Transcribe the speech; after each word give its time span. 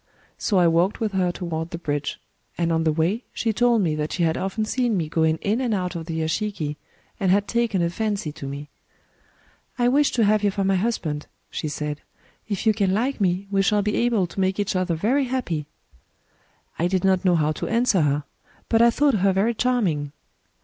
So 0.39 0.57
I 0.57 0.65
walked 0.67 0.99
with 0.99 1.11
her 1.11 1.31
toward 1.31 1.69
the 1.69 1.77
bridge; 1.77 2.19
and 2.57 2.71
on 2.71 2.85
the 2.85 2.91
way 2.91 3.23
she 3.33 3.53
told 3.53 3.83
me 3.83 3.93
that 3.93 4.11
she 4.11 4.23
had 4.23 4.35
often 4.35 4.65
seen 4.65 4.97
me 4.97 5.07
going 5.07 5.37
in 5.43 5.61
and 5.61 5.75
out 5.75 5.95
of 5.95 6.07
the 6.07 6.21
yashiki, 6.21 6.77
and 7.19 7.29
had 7.29 7.47
taken 7.47 7.83
a 7.83 7.89
fancy 7.91 8.31
to 8.31 8.47
me. 8.47 8.67
* 9.23 9.77
I 9.77 9.87
wish 9.89 10.09
to 10.13 10.23
have 10.25 10.43
you 10.43 10.49
for 10.49 10.63
my 10.63 10.75
hus 10.75 10.97
band/ 10.97 11.27
she 11.51 11.67
said;— 11.67 12.01
*if 12.49 12.65
you 12.65 12.73
can 12.73 12.95
like 12.95 13.21
me, 13.21 13.45
we 13.51 13.61
shall 13.61 13.83
Digitized 13.83 13.85
by 13.85 13.89
Googk 13.89 13.93
76 13.93 13.93
THE 13.93 13.99
STORY 13.99 14.01
OF 14.01 14.01
CHUGORO 14.01 14.01
be 14.01 14.05
able 14.07 14.27
to 14.27 14.39
make 14.39 14.59
each 14.59 14.75
other 14.75 14.95
very 14.95 15.23
happy/ 15.25 15.65
I 16.79 16.87
did 16.87 17.03
not 17.03 17.23
know 17.23 17.35
how 17.35 17.51
to 17.51 17.67
answer 17.67 18.01
her; 18.01 18.23
but 18.69 18.81
I 18.81 18.89
thought 18.89 19.13
her 19.21 19.33
very 19.33 19.53
charming. 19.53 20.13